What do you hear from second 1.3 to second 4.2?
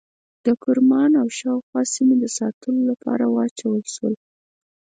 شاوخوا سیمو د ساتنې لپاره واچول شول.